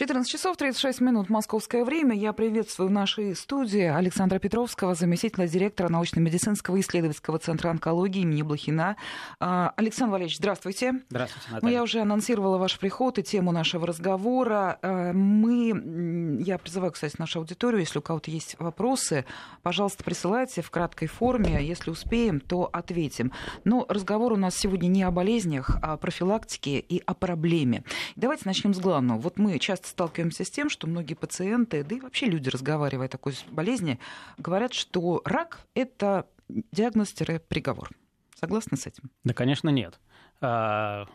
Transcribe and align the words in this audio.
14 0.00 0.32
часов 0.32 0.56
36 0.56 1.02
минут 1.02 1.28
московское 1.28 1.84
время. 1.84 2.16
Я 2.16 2.32
приветствую 2.32 2.88
в 2.88 2.90
нашей 2.90 3.36
студии 3.36 3.82
Александра 3.82 4.38
Петровского, 4.38 4.94
заместителя 4.94 5.46
директора 5.46 5.90
научно-медицинского 5.90 6.80
исследовательского 6.80 7.38
центра 7.38 7.68
онкологии 7.68 8.22
имени 8.22 8.40
Блохина. 8.40 8.96
А, 9.40 9.74
Александр 9.76 10.12
Валерьевич, 10.12 10.38
здравствуйте. 10.38 11.02
Здравствуйте, 11.10 11.48
Наталья. 11.50 11.62
Ну, 11.62 11.68
я 11.68 11.82
уже 11.82 12.00
анонсировала 12.00 12.56
ваш 12.56 12.78
приход 12.78 13.18
и 13.18 13.22
тему 13.22 13.52
нашего 13.52 13.86
разговора. 13.86 14.78
А, 14.80 15.12
мы, 15.12 16.38
я 16.40 16.56
призываю, 16.56 16.92
кстати, 16.92 17.16
нашу 17.18 17.40
аудиторию, 17.40 17.80
если 17.80 17.98
у 17.98 18.02
кого-то 18.02 18.30
есть 18.30 18.56
вопросы, 18.58 19.26
пожалуйста, 19.62 20.02
присылайте 20.02 20.62
в 20.62 20.70
краткой 20.70 21.08
форме. 21.08 21.62
Если 21.62 21.90
успеем, 21.90 22.40
то 22.40 22.70
ответим. 22.72 23.32
Но 23.64 23.84
разговор 23.86 24.32
у 24.32 24.36
нас 24.36 24.56
сегодня 24.56 24.88
не 24.88 25.02
о 25.02 25.10
болезнях, 25.10 25.76
а 25.82 25.92
о 25.92 25.96
профилактике 25.98 26.78
и 26.78 27.02
о 27.04 27.12
проблеме. 27.12 27.84
Давайте 28.16 28.44
начнем 28.46 28.72
с 28.72 28.78
главного. 28.78 29.18
Вот 29.18 29.38
мы 29.38 29.58
часто 29.58 29.89
сталкиваемся 29.90 30.44
с 30.44 30.50
тем, 30.50 30.70
что 30.70 30.86
многие 30.86 31.14
пациенты, 31.14 31.84
да 31.84 31.96
и 31.96 32.00
вообще 32.00 32.26
люди, 32.26 32.48
разговаривая 32.48 33.06
о 33.06 33.08
такой 33.08 33.34
болезни, 33.50 33.98
говорят, 34.38 34.72
что 34.72 35.22
рак– 35.24 35.60
это 35.74 36.26
диагноз-приговор. 36.48 37.90
Согласны 38.34 38.76
с 38.76 38.86
этим? 38.86 39.10
Да, 39.24 39.34
конечно, 39.34 39.68
нет. 39.68 40.00
А, 40.40 41.06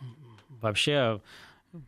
вообще 0.50 1.22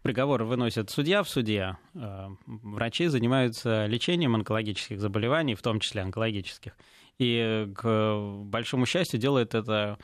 приговор 0.01 0.43
выносит 0.43 0.89
судья 0.89 1.23
в 1.23 1.29
суде. 1.29 1.77
А, 1.95 2.31
врачи 2.45 3.07
занимаются 3.07 3.85
лечением 3.85 4.35
онкологических 4.35 4.99
заболеваний, 4.99 5.55
в 5.55 5.61
том 5.61 5.79
числе 5.79 6.01
онкологических. 6.01 6.75
И, 7.19 7.71
к 7.75 8.17
большому 8.43 8.85
счастью, 8.85 9.19
делает 9.19 9.55
это 9.55 9.97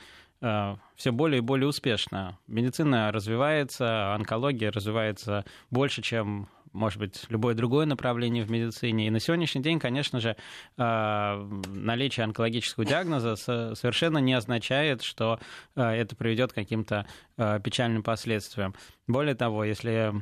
Э, 0.44 0.76
все 0.94 1.10
более 1.10 1.38
и 1.38 1.40
более 1.40 1.66
успешно. 1.66 2.38
Медицина 2.46 3.10
развивается, 3.10 4.14
онкология 4.14 4.70
развивается 4.70 5.44
больше, 5.70 6.02
чем 6.02 6.48
может 6.74 6.98
быть, 6.98 7.24
любое 7.28 7.54
другое 7.54 7.86
направление 7.86 8.44
в 8.44 8.50
медицине. 8.50 9.06
И 9.06 9.10
на 9.10 9.20
сегодняшний 9.20 9.62
день, 9.62 9.78
конечно 9.78 10.20
же, 10.20 10.36
э, 10.76 11.50
наличие 11.68 12.24
онкологического 12.24 12.84
диагноза 12.84 13.36
совершенно 13.36 14.18
не 14.18 14.34
означает, 14.34 15.02
что 15.02 15.38
э, 15.76 15.82
это 15.82 16.16
приведет 16.16 16.52
к 16.52 16.56
каким-то 16.56 17.06
э, 17.36 17.60
печальным 17.60 18.02
последствиям. 18.02 18.74
Более 19.06 19.34
того, 19.34 19.64
если 19.64 20.14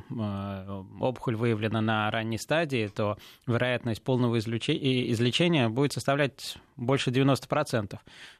опухоль 1.00 1.36
выявлена 1.36 1.80
на 1.80 2.10
ранней 2.10 2.38
стадии, 2.38 2.88
то 2.88 3.16
вероятность 3.46 4.02
полного 4.02 4.40
излечения 4.40 5.68
будет 5.68 5.92
составлять 5.92 6.58
больше 6.76 7.10
90%. 7.10 7.96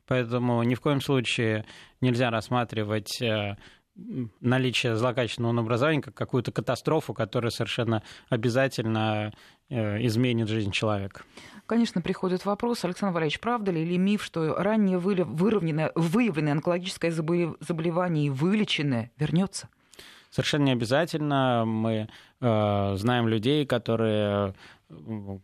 Поэтому 0.09 0.63
ни 0.65 0.75
в 0.75 0.81
коем 0.81 1.01
случае 1.01 1.65
нельзя 2.01 2.31
рассматривать 2.31 3.23
наличие 3.95 4.97
злокачественного 4.97 5.61
образования 5.61 6.01
как 6.01 6.15
какую-то 6.15 6.53
катастрофу, 6.53 7.13
которая 7.15 7.51
совершенно 7.51 8.03
обязательно 8.29 9.33
э, 9.69 10.05
изменит 10.07 10.49
жизнь 10.49 10.71
человека. 10.71 11.23
Конечно, 11.67 12.01
приходит 12.01 12.45
вопрос, 12.45 12.85
Александр 12.85 13.15
Валерьевич, 13.15 13.41
правда 13.41 13.71
ли 13.71 13.83
или 13.83 13.97
миф, 13.97 14.23
что 14.23 14.55
ранее 14.55 14.99
выявленное, 14.99 15.93
выявленное 15.95 16.53
онкологическое 16.53 17.11
заболевание 17.11 18.27
и 18.27 18.31
вылеченное 18.31 19.11
вернется? 19.19 19.69
Совершенно 20.31 20.65
не 20.65 20.73
обязательно. 20.73 21.65
Мы 21.67 22.09
э, 22.41 22.95
знаем 22.97 23.29
людей, 23.29 23.67
которые 23.67 24.55
э, 24.89 25.39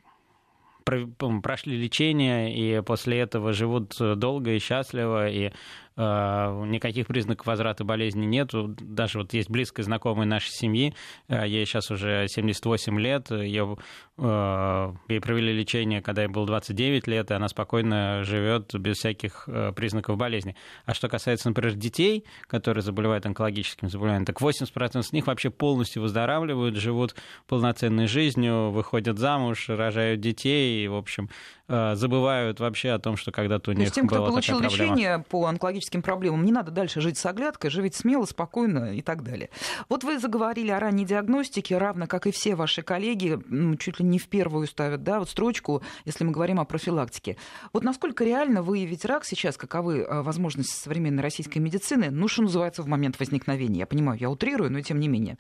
прошли 1.43 1.77
лечение 1.77 2.55
и 2.57 2.81
после 2.83 3.19
этого 3.19 3.53
живут 3.53 3.97
долго 3.99 4.53
и 4.53 4.59
счастливо, 4.59 5.29
и 5.29 5.53
никаких 5.99 7.07
признаков 7.07 7.47
возврата 7.47 7.85
болезни 7.85 8.25
нет. 8.25 8.51
Даже 8.53 9.19
вот 9.19 9.33
есть 9.33 9.51
близкая 9.51 9.85
знакомая 9.85 10.27
нашей 10.27 10.51
семьи, 10.51 10.95
э, 11.29 11.47
ей 11.47 11.67
сейчас 11.67 11.91
уже 11.91 12.27
78 12.29 13.01
лет, 13.01 13.31
ее, 13.31 13.77
э, 14.17 14.93
ей 15.09 15.21
провели 15.21 15.53
лечение, 15.53 16.01
когда 16.01 16.23
ей 16.23 16.29
было 16.29 16.47
29 16.47 17.07
лет, 17.07 17.31
и 17.31 17.35
она 17.35 17.49
спокойно 17.49 18.23
живет 18.25 18.75
без 18.75 18.97
всяких 18.99 19.49
признаков 19.75 20.17
болезни. 20.17 20.55
А 20.85 20.95
что 20.95 21.09
касается, 21.09 21.49
например, 21.49 21.75
детей, 21.75 22.25
которые 22.47 22.83
заболевают 22.83 23.27
онкологическим 23.27 23.89
заболеванием, 23.89 24.25
так 24.25 24.41
80% 24.41 25.01
из 25.01 25.13
них 25.13 25.27
вообще 25.27 25.51
полностью 25.51 26.03
выздоравливают, 26.03 26.77
живут 26.77 27.15
полноценной 27.47 28.07
жизнью, 28.07 28.71
выходят 28.71 29.19
замуж, 29.19 29.69
рожают 29.69 30.21
детей, 30.21 30.85
и, 30.85 30.89
в 30.89 30.95
общем, 30.95 31.29
забывают 31.69 32.61
вообще 32.61 32.91
о 32.91 32.99
том, 32.99 33.17
что 33.17 33.31
когда-то 33.31 33.71
у 33.71 33.75
них 33.75 33.79
То 33.79 33.85
есть 33.85 33.95
тем, 33.95 34.07
кто 34.07 34.25
получил 34.27 34.61
лечение 34.61 35.25
по 35.29 35.47
онкологическим 35.47 36.03
проблемам. 36.03 36.45
Не 36.45 36.53
надо 36.53 36.71
дальше 36.71 37.01
жить 37.01 37.19
с 37.19 37.27
оглядкой, 37.27 37.71
живите 37.71 37.99
смело, 37.99 38.25
спокойно 38.25 38.95
и 38.95 39.03
так 39.03 39.23
далее. 39.23 39.51
Вот 39.89 40.05
вы 40.05 40.19
заговорили 40.19 40.71
о 40.71 40.81
ранней 40.81 41.05
диагностике, 41.05 41.77
равно 41.77 42.07
как 42.07 42.27
и 42.27 42.31
все 42.31 42.55
ваши 42.55 42.83
коллеги, 42.83 43.39
чуть 43.79 44.01
ли 44.01 44.07
не 44.07 44.19
в 44.19 44.29
первую 44.29 44.67
ставят 44.67 45.03
да, 45.03 45.19
вот 45.19 45.31
строчку, 45.31 45.83
если 46.05 46.25
мы 46.25 46.33
говорим 46.33 46.61
о 46.61 46.65
профилактике. 46.65 47.37
Вот 47.73 47.85
насколько 47.85 48.25
реально 48.25 48.63
выявить 48.63 49.05
рак 49.05 49.25
сейчас, 49.25 49.57
каковы 49.57 50.03
а, 50.03 50.23
возможности 50.23 50.75
современной 50.75 51.23
российской 51.23 51.59
медицины, 51.59 52.11
ну, 52.11 52.29
что 52.29 52.43
называется, 52.43 52.83
в 52.83 52.87
момент 52.87 53.19
возникновения? 53.19 53.81
Я 53.81 53.87
понимаю, 53.87 54.19
я 54.21 54.31
утрирую, 54.31 54.71
но 54.71 54.81
тем 54.81 55.01
не 55.01 55.09
менее. 55.09 55.39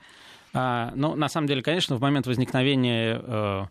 А, 0.55 0.93
ну, 0.94 1.15
на 1.15 1.28
самом 1.28 1.47
деле, 1.47 1.62
конечно, 1.62 1.97
в 1.97 2.00
момент 2.00 2.27
возникновения 2.27 3.21
э, 3.22 3.65
ну, 3.65 3.69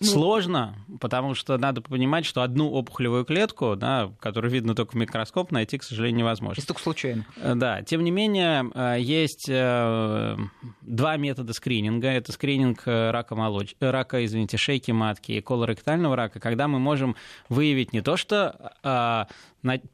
Сложно, 0.00 0.74
потому 1.00 1.34
что 1.34 1.56
надо 1.56 1.80
понимать, 1.80 2.26
что 2.26 2.42
одну 2.42 2.70
опухолевую 2.70 3.24
клетку, 3.24 3.76
да, 3.76 4.12
которую 4.20 4.50
видно 4.50 4.74
только 4.74 4.92
в 4.92 4.94
микроскоп, 4.94 5.50
найти, 5.52 5.78
к 5.78 5.82
сожалению, 5.82 6.18
невозможно. 6.18 6.56
Если 6.56 6.68
только 6.68 6.82
случайно. 6.82 7.24
Э, 7.36 7.54
да, 7.54 7.82
тем 7.82 8.04
не 8.04 8.10
менее, 8.10 8.70
э, 8.74 8.96
есть 9.00 9.46
э, 9.48 10.36
два 10.82 11.16
метода 11.16 11.54
скрининга. 11.54 12.08
Это 12.08 12.32
скрининг 12.32 12.82
рака, 12.84 13.34
молоч... 13.34 13.74
рака 13.80 14.22
извините, 14.24 14.58
шейки 14.58 14.90
матки 14.90 15.32
и 15.32 15.40
колоректального 15.40 16.14
рака, 16.14 16.40
когда 16.40 16.68
мы 16.68 16.78
можем 16.78 17.16
выявить 17.48 17.94
не 17.94 18.02
то, 18.02 18.18
что 18.18 19.26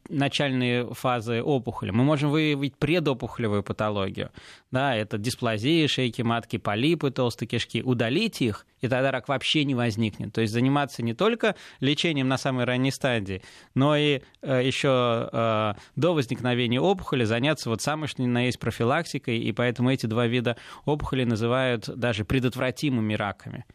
начальные 0.09 0.93
фазы 0.93 1.41
опухоли. 1.41 1.91
Мы 1.91 2.03
можем 2.03 2.29
выявить 2.29 2.75
предопухолевую 2.77 3.63
патологию. 3.63 4.31
Да, 4.71 4.95
это 4.95 5.17
дисплазия 5.17 5.87
шейки 5.87 6.21
матки, 6.21 6.57
полипы 6.57 7.11
толстой 7.11 7.47
кишки. 7.47 7.83
Удалить 7.83 8.41
их, 8.41 8.65
и 8.81 8.87
тогда 8.87 9.11
рак 9.11 9.27
вообще 9.27 9.65
не 9.65 9.75
возникнет. 9.75 10.33
То 10.33 10.41
есть 10.41 10.51
заниматься 10.51 11.03
не 11.03 11.13
только 11.13 11.55
лечением 11.79 12.27
на 12.27 12.37
самой 12.37 12.65
ранней 12.65 12.91
стадии, 12.91 13.41
но 13.75 13.95
и 13.95 14.21
э, 14.41 14.65
еще 14.65 15.29
э, 15.31 15.73
до 15.95 16.13
возникновения 16.13 16.81
опухоли 16.81 17.23
заняться 17.23 17.69
вот 17.69 17.81
самой 17.81 18.07
что 18.07 18.21
ни 18.21 18.27
на 18.27 18.45
есть 18.45 18.59
профилактикой, 18.59 19.39
и 19.39 19.51
поэтому 19.51 19.91
эти 19.91 20.05
два 20.05 20.27
вида 20.27 20.57
опухоли 20.85 21.23
называют 21.23 21.87
даже 21.87 22.25
предотвратимыми 22.25 23.13
раками. 23.13 23.65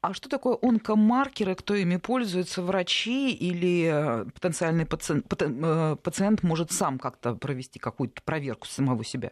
А 0.00 0.12
что 0.12 0.28
такое 0.28 0.58
онкомаркеры, 0.60 1.54
кто 1.54 1.74
ими 1.74 1.96
пользуется, 1.96 2.62
врачи 2.62 3.32
или 3.32 3.90
э, 3.92 4.24
потенциальный 4.32 4.86
пациент, 5.00 5.58
э, 5.62 5.96
пациент 6.02 6.42
может 6.42 6.72
сам 6.72 6.98
как-то 6.98 7.34
провести 7.34 7.78
какую-то 7.78 8.22
проверку 8.22 8.66
самого 8.66 9.04
себя? 9.04 9.30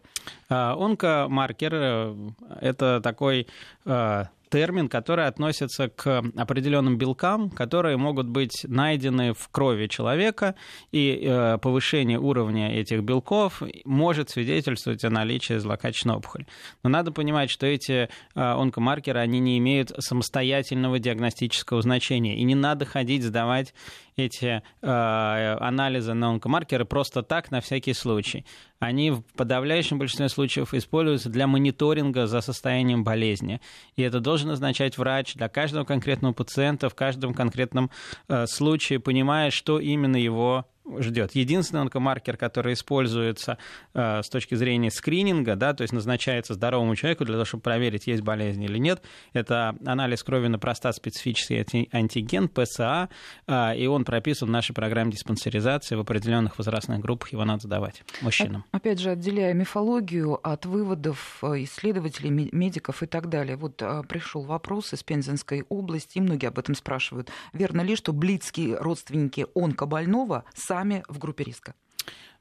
А, 0.49 0.75
онкомаркер 0.75 1.75
э,– 1.75 2.17
это 2.61 3.01
такой 3.01 3.47
э, 3.85 4.25
термин, 4.51 4.89
который 4.89 5.27
относится 5.27 5.89
к 5.89 6.23
определенным 6.37 6.97
белкам, 6.97 7.51
которые 7.51 7.97
могут 7.97 8.29
быть 8.29 8.65
найдены 8.65 9.35
в 9.35 9.49
крови 9.51 9.87
человека, 9.89 10.55
и 10.91 11.23
э, 11.23 11.59
повышение 11.59 12.19
уровня 12.19 12.73
этих 12.73 13.03
белков 13.03 13.63
может 13.85 14.31
свидетельствовать 14.31 15.05
о 15.05 15.11
наличии 15.11 15.59
злокачественной 15.59 16.17
опухоли. 16.17 16.47
Но 16.83 16.91
надо 16.91 17.13
понимать, 17.13 17.51
что 17.51 17.67
эти 17.67 18.09
онкомаркеры, 18.35 19.21
они 19.21 19.39
не 19.39 19.59
имеют 19.59 19.93
самостоятельного 19.99 20.99
диагностического 20.99 21.83
значения, 21.83 22.37
и 22.37 22.43
не 22.45 22.55
надо 22.55 22.85
ходить 22.87 23.23
сдавать 23.25 23.75
эти 24.19 24.63
э, 24.83 25.57
анализы 25.61 26.15
на 26.15 26.31
онкомаркеры 26.31 26.85
просто 26.85 27.23
так, 27.23 27.51
на 27.51 27.61
всякий 27.61 27.95
случай. 27.95 28.45
Они 28.79 29.11
в 29.11 29.23
подавляющем 29.37 29.99
большинстве 29.99 30.29
случаев 30.29 30.75
используются 30.75 31.31
для 31.31 31.47
мониторинга 31.47 32.27
за 32.27 32.41
состоянием 32.41 33.05
болезни. 33.05 33.61
И 33.97 34.03
это 34.03 34.21
должен 34.21 34.51
означать 34.51 34.99
врач 34.99 35.35
для 35.35 35.49
каждого 35.49 35.85
конкретного 35.85 36.33
пациента 36.33 36.89
в 36.89 36.95
каждом 36.95 37.35
конкретном 37.35 37.91
э, 38.29 38.47
случае, 38.47 39.01
понимая, 39.01 39.51
что 39.51 39.81
именно 39.81 40.17
его 40.17 40.67
ждет. 41.01 41.35
Единственный 41.35 41.83
онкомаркер, 41.83 42.37
который 42.37 42.75
используется 42.75 43.59
э, 43.95 44.23
с 44.23 44.29
точки 44.29 44.55
зрения 44.55 44.91
скрининга, 44.91 45.57
да, 45.57 45.75
то 45.75 45.83
есть 45.83 45.93
назначается 45.93 46.55
здоровому 46.55 46.97
человеку 46.97 47.25
для 47.25 47.35
того, 47.35 47.45
чтобы 47.45 47.63
проверить, 47.63 48.07
есть 48.07 48.23
болезнь 48.23 48.63
или 48.63 48.79
нет, 48.79 49.03
это 49.33 49.77
анализ 49.85 50.23
крови 50.23 50.49
на 50.49 50.59
простат 50.59 50.97
специфический 50.97 51.89
антиген, 51.93 52.49
ПСА, 52.49 53.09
э, 53.47 53.77
и 53.77 53.87
он 53.87 54.05
прописан 54.05 54.49
в 54.49 54.51
нашей 54.51 54.75
программе 54.75 55.13
диспансеризации 55.13 55.95
в 55.95 56.01
определенных 56.01 56.59
возрастных 56.59 57.01
группах, 57.01 57.33
его 57.33 57.45
надо 57.45 57.63
сдавать 57.63 58.03
мужчинам. 58.21 58.65
Опять 58.73 58.99
же, 58.99 59.11
отделяя 59.11 59.55
мифологию 59.55 60.39
от 60.47 60.67
выводов 60.67 61.39
э, 61.43 61.65
исследователей, 61.65 62.31
медиков 62.31 63.03
и 63.03 63.07
так 63.07 63.29
далее. 63.29 63.57
Вот 63.57 63.83
э, 63.83 64.03
пришел 64.09 64.43
вопрос 64.43 64.93
из 64.93 65.03
Пензенской 65.03 65.65
области, 65.69 66.19
и 66.19 66.21
многие 66.21 66.47
об 66.47 66.59
этом 66.59 66.75
спрашивают. 66.75 67.31
Верно 67.53 67.83
ли, 67.83 67.97
что 67.97 68.13
близкие 68.13 68.77
родственники 68.77 69.47
онкобольного 69.55 70.45
сами 70.55 70.88
сами 70.89 71.05
в 71.09 71.19
группе 71.19 71.45
риска? 71.45 71.75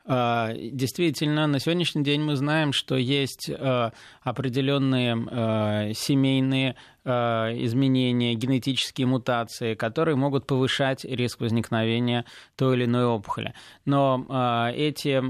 А, 0.10 0.54
действительно, 0.54 1.48
на 1.48 1.60
сегодняшний 1.60 2.02
день 2.02 2.22
мы 2.22 2.38
знаем, 2.38 2.72
что 2.72 2.96
есть 2.96 3.50
а, 3.50 3.92
определенные 4.22 5.18
а, 5.30 5.94
семейные 5.94 6.76
изменения, 7.06 8.34
генетические 8.34 9.08
мутации, 9.08 9.76
которые 9.76 10.18
могут 10.18 10.46
повышать 10.46 11.06
риск 11.06 11.40
возникновения 11.40 12.26
той 12.58 12.76
или 12.76 12.84
иной 12.84 13.06
опухоли. 13.06 13.54
Но 13.86 14.26
эти 14.76 15.22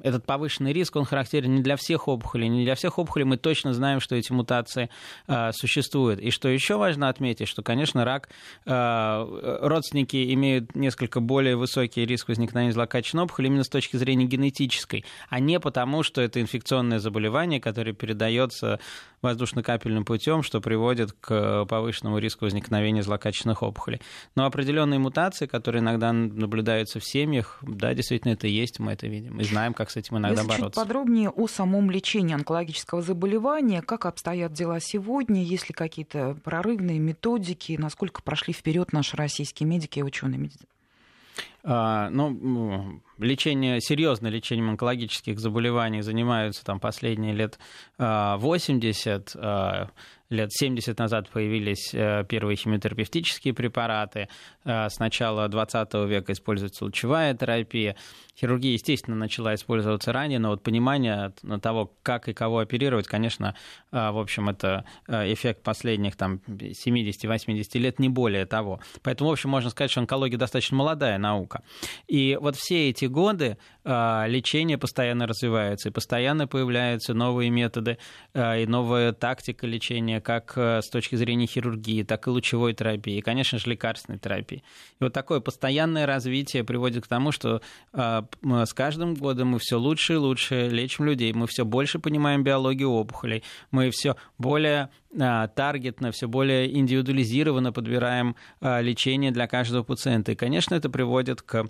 этот 0.00 0.24
повышенный 0.24 0.72
риск, 0.72 0.96
он 0.96 1.04
характерен 1.04 1.54
не 1.54 1.62
для 1.62 1.76
всех 1.76 2.08
опухолей. 2.08 2.48
Не 2.48 2.64
для 2.64 2.74
всех 2.74 2.98
опухолей 2.98 3.24
мы 3.24 3.36
точно 3.36 3.72
знаем, 3.74 4.00
что 4.00 4.16
эти 4.16 4.32
мутации 4.32 4.90
э, 5.26 5.52
существуют. 5.52 6.20
И 6.20 6.30
что 6.30 6.48
еще 6.48 6.76
важно 6.76 7.08
отметить, 7.08 7.48
что, 7.48 7.62
конечно, 7.62 8.04
рак, 8.04 8.28
э, 8.66 9.58
родственники 9.62 10.32
имеют 10.34 10.74
несколько 10.74 11.20
более 11.20 11.56
высокий 11.56 12.04
риск 12.04 12.28
возникновения 12.28 12.72
злокачественной 12.72 13.24
опухоли 13.24 13.46
именно 13.46 13.64
с 13.64 13.68
точки 13.68 13.96
зрения 13.96 14.26
генетической, 14.26 15.04
а 15.28 15.40
не 15.40 15.58
потому, 15.60 16.02
что 16.02 16.20
это 16.20 16.40
инфекционное 16.40 16.98
заболевание, 16.98 17.60
которое 17.60 17.92
передается 17.92 18.80
воздушно-капельным 19.26 20.04
путем, 20.04 20.42
что 20.42 20.60
приводит 20.60 21.12
к 21.12 21.64
повышенному 21.66 22.18
риску 22.18 22.44
возникновения 22.46 23.02
злокачественных 23.02 23.62
опухолей. 23.62 24.00
Но 24.34 24.46
определенные 24.46 24.98
мутации, 24.98 25.46
которые 25.46 25.82
иногда 25.82 26.12
наблюдаются 26.12 27.00
в 27.00 27.04
семьях, 27.04 27.58
да, 27.62 27.92
действительно 27.94 28.32
это 28.32 28.46
есть, 28.46 28.78
мы 28.78 28.92
это 28.92 29.06
видим 29.06 29.38
и 29.40 29.44
знаем, 29.44 29.74
как 29.74 29.90
с 29.90 29.96
этим 29.96 30.18
иногда 30.18 30.42
Если 30.42 30.48
бороться. 30.48 30.80
Чуть 30.80 30.88
подробнее 30.88 31.30
о 31.30 31.46
самом 31.46 31.90
лечении 31.90 32.34
онкологического 32.34 33.02
заболевания, 33.02 33.82
как 33.82 34.06
обстоят 34.06 34.52
дела 34.52 34.80
сегодня, 34.80 35.42
есть 35.42 35.68
ли 35.68 35.74
какие-то 35.74 36.36
прорывные 36.44 36.98
методики, 36.98 37.76
насколько 37.78 38.22
прошли 38.22 38.52
вперед 38.54 38.92
наши 38.92 39.16
российские 39.16 39.68
медики 39.68 39.98
и 39.98 40.02
ученые 40.02 40.38
медицины? 40.38 40.66
А, 41.64 42.10
ну, 42.10 43.00
лечение, 43.18 43.80
серьезное 43.80 44.30
лечением 44.30 44.70
онкологических 44.70 45.38
заболеваний 45.38 46.02
занимаются 46.02 46.64
там 46.64 46.80
последние 46.80 47.34
лет 47.34 47.58
80. 47.98 49.36
Лет 50.28 50.52
70 50.52 50.98
назад 50.98 51.28
появились 51.28 51.94
э, 51.94 52.24
первые 52.28 52.56
химиотерапевтические 52.56 53.54
препараты. 53.54 54.28
Э, 54.64 54.88
с 54.88 54.98
начала 54.98 55.46
20 55.48 55.94
века 56.08 56.32
используется 56.32 56.84
лучевая 56.84 57.32
терапия. 57.34 57.96
Хирургия, 58.36 58.72
естественно, 58.72 59.16
начала 59.16 59.54
использоваться 59.54 60.12
ранее, 60.12 60.38
но 60.40 60.50
вот 60.50 60.62
понимание 60.62 61.32
того, 61.62 61.92
как 62.02 62.28
и 62.28 62.34
кого 62.34 62.58
оперировать, 62.58 63.06
конечно, 63.06 63.54
э, 63.92 64.10
в 64.10 64.18
общем, 64.18 64.48
это 64.48 64.84
эффект 65.08 65.62
последних 65.62 66.16
там, 66.16 66.40
70-80 66.48 67.78
лет, 67.78 67.98
не 68.00 68.08
более 68.08 68.46
того. 68.46 68.80
Поэтому, 69.02 69.30
в 69.30 69.32
общем, 69.32 69.50
можно 69.50 69.70
сказать, 69.70 69.92
что 69.92 70.00
онкология 70.00 70.38
достаточно 70.38 70.76
молодая 70.76 71.18
наука. 71.18 71.62
И 72.08 72.36
вот 72.40 72.56
все 72.56 72.90
эти 72.90 73.04
годы 73.04 73.58
лечение 73.86 74.78
постоянно 74.78 75.26
развивается, 75.26 75.88
и 75.88 75.92
постоянно 75.92 76.48
появляются 76.48 77.14
новые 77.14 77.50
методы 77.50 77.98
и 78.34 78.64
новая 78.66 79.12
тактика 79.12 79.66
лечения 79.66 80.20
как 80.20 80.54
э, 80.56 80.82
с 80.82 80.88
точки 80.88 81.14
зрения 81.14 81.46
хирургии, 81.46 82.02
так 82.02 82.26
и 82.26 82.30
лучевой 82.30 82.74
терапии, 82.74 83.18
и, 83.18 83.20
конечно 83.20 83.58
же, 83.58 83.70
лекарственной 83.70 84.18
терапии. 84.18 84.64
И 85.00 85.04
вот 85.04 85.12
такое 85.12 85.40
постоянное 85.40 86.06
развитие 86.06 86.64
приводит 86.64 87.04
к 87.04 87.06
тому, 87.06 87.30
что 87.30 87.62
э, 87.92 88.22
с 88.42 88.74
каждым 88.74 89.14
годом 89.14 89.48
мы 89.48 89.58
все 89.60 89.78
лучше 89.78 90.14
и 90.14 90.16
лучше 90.16 90.68
лечим 90.68 91.04
людей, 91.04 91.32
мы 91.32 91.46
все 91.46 91.64
больше 91.64 92.00
понимаем 92.00 92.42
биологию 92.42 92.90
опухолей, 92.90 93.44
мы 93.70 93.90
все 93.90 94.16
более 94.38 94.90
таргетно, 95.54 96.10
все 96.10 96.28
более 96.28 96.76
индивидуализированно 96.76 97.72
подбираем 97.72 98.36
лечение 98.60 99.30
для 99.30 99.46
каждого 99.46 99.82
пациента. 99.82 100.32
И, 100.32 100.34
конечно, 100.34 100.74
это 100.74 100.90
приводит 100.90 101.40
к 101.40 101.64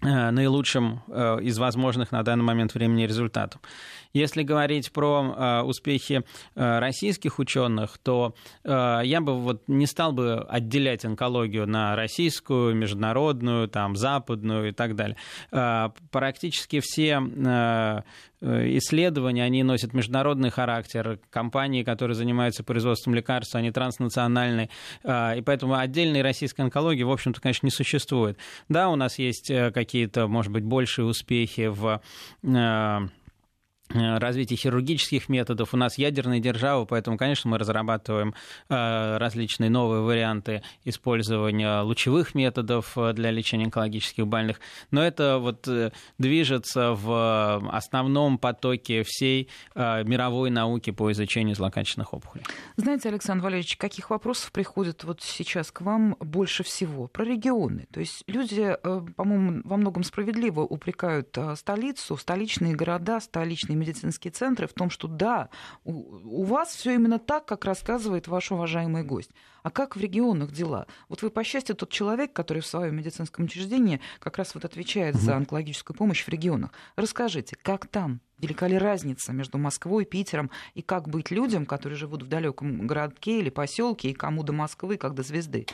наилучшим 0.00 1.02
из 1.42 1.58
возможных 1.58 2.12
на 2.12 2.22
данный 2.22 2.44
момент 2.44 2.74
времени 2.74 3.02
результатов. 3.02 3.60
Если 4.12 4.42
говорить 4.42 4.90
про 4.92 5.34
э, 5.36 5.62
успехи 5.62 6.22
э, 6.54 6.78
российских 6.78 7.38
ученых, 7.38 7.98
то 7.98 8.34
э, 8.64 9.00
я 9.04 9.20
бы 9.20 9.38
вот 9.38 9.62
не 9.68 9.86
стал 9.86 10.12
бы 10.12 10.46
отделять 10.48 11.04
онкологию 11.04 11.66
на 11.66 11.94
российскую, 11.94 12.74
международную, 12.74 13.68
там, 13.68 13.96
западную 13.96 14.70
и 14.70 14.72
так 14.72 14.96
далее. 14.96 15.16
Практически 16.10 16.80
все 16.80 18.04
исследования, 18.40 19.44
они 19.44 19.62
носят 19.62 19.94
международный 19.94 20.50
характер. 20.50 21.18
Компании, 21.30 21.82
которые 21.82 22.14
занимаются 22.14 22.64
производством 22.64 23.14
лекарств, 23.14 23.54
они 23.54 23.70
транснациональные. 23.70 24.70
И 25.04 25.42
поэтому 25.44 25.74
отдельной 25.74 26.22
российской 26.22 26.62
онкологии, 26.62 27.02
в 27.02 27.10
общем-то, 27.10 27.40
конечно, 27.40 27.66
не 27.66 27.70
существует. 27.70 28.38
Да, 28.68 28.88
у 28.88 28.96
нас 28.96 29.18
есть 29.18 29.50
какие-то, 29.74 30.26
может 30.26 30.52
быть, 30.52 30.64
большие 30.64 31.06
успехи 31.06 31.66
в 31.66 32.00
Э, 32.42 33.08
развитие 33.90 34.56
хирургических 34.56 35.28
методов. 35.28 35.72
У 35.72 35.76
нас 35.76 35.98
ядерная 35.98 36.40
держава, 36.40 36.84
поэтому, 36.84 37.16
конечно, 37.16 37.50
мы 37.50 37.58
разрабатываем 37.58 38.34
э, 38.68 39.16
различные 39.16 39.70
новые 39.70 40.02
варианты 40.02 40.62
использования 40.84 41.80
лучевых 41.80 42.34
методов 42.34 42.96
э, 42.96 43.12
для 43.14 43.30
лечения 43.30 43.64
онкологических 43.64 44.26
больных. 44.26 44.60
Но 44.90 45.02
это 45.02 45.38
вот 45.38 45.66
движется 46.18 46.92
в 46.92 47.70
основном 47.72 48.38
потоке 48.38 49.02
всей 49.04 49.48
мировой 49.74 50.50
науки 50.50 50.90
по 50.90 51.10
изучению 51.12 51.54
злокачественных 51.54 52.12
опухолей. 52.12 52.44
Знаете, 52.76 53.08
Александр 53.08 53.44
Валерьевич, 53.44 53.76
каких 53.76 54.10
вопросов 54.10 54.52
приходит 54.52 55.04
вот 55.04 55.22
сейчас 55.22 55.70
к 55.70 55.80
вам 55.80 56.16
больше 56.20 56.62
всего? 56.62 57.06
Про 57.08 57.24
регионы. 57.24 57.86
То 57.92 58.00
есть 58.00 58.22
люди, 58.26 58.76
по-моему, 59.16 59.62
во 59.64 59.76
многом 59.76 60.02
справедливо 60.02 60.60
упрекают 60.60 61.36
столицу, 61.56 62.16
столичные 62.16 62.74
города, 62.74 63.20
столичные 63.20 63.77
медицинские 63.78 64.30
центры 64.30 64.66
в 64.66 64.72
том, 64.72 64.90
что 64.90 65.08
да, 65.08 65.48
у, 65.84 65.92
у 65.92 66.42
вас 66.44 66.74
все 66.74 66.94
именно 66.94 67.18
так, 67.18 67.46
как 67.46 67.64
рассказывает 67.64 68.28
ваш 68.28 68.52
уважаемый 68.52 69.02
гость. 69.02 69.30
А 69.62 69.70
как 69.70 69.96
в 69.96 70.00
регионах 70.00 70.52
дела? 70.52 70.86
Вот 71.08 71.22
вы, 71.22 71.30
по 71.30 71.44
счастью, 71.44 71.76
тот 71.76 71.90
человек, 71.90 72.32
который 72.32 72.62
в 72.62 72.66
своем 72.66 72.96
медицинском 72.96 73.44
учреждении 73.44 74.00
как 74.18 74.38
раз 74.38 74.54
вот 74.54 74.64
отвечает 74.64 75.16
за 75.16 75.36
онкологическую 75.36 75.96
помощь 75.96 76.24
в 76.24 76.28
регионах. 76.28 76.70
Расскажите, 76.96 77.56
как 77.60 77.86
там? 77.86 78.20
Велика 78.40 78.66
ли 78.66 78.78
разница 78.78 79.32
между 79.32 79.58
Москвой, 79.58 80.04
Питером 80.04 80.50
и 80.74 80.82
как 80.82 81.08
быть 81.08 81.30
людям, 81.30 81.66
которые 81.66 81.98
живут 81.98 82.22
в 82.22 82.28
далеком 82.28 82.86
городке 82.86 83.40
или 83.40 83.50
поселке, 83.50 84.10
и 84.10 84.14
кому 84.14 84.42
до 84.42 84.52
Москвы, 84.52 84.96
как 84.96 85.14
до 85.14 85.22
звезды? 85.22 85.66